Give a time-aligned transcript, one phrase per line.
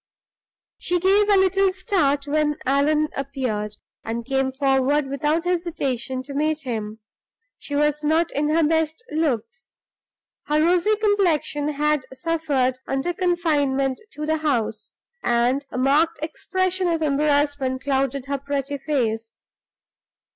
[0.79, 6.61] She gave a little start when Allan appeared, and came forward without hesitation to meet
[6.61, 6.97] him.
[7.59, 9.75] She was not in her best looks.
[10.47, 14.93] Her rosy complexion had suffered under confinement to the house,
[15.23, 19.35] and a marked expression of embarrassment clouded her pretty face.